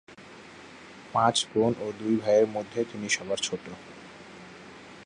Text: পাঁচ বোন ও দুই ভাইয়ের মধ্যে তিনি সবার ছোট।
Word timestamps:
পাঁচ 1.13 1.35
বোন 1.51 1.71
ও 1.81 1.87
দুই 1.99 2.15
ভাইয়ের 2.15 2.47
মধ্যে 2.55 2.79
তিনি 2.91 3.07
সবার 3.09 3.39
ছোট। 3.47 3.63